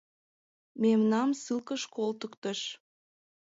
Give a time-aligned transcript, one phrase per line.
[0.81, 2.59] Мемнам ссылкыш колтыктыш.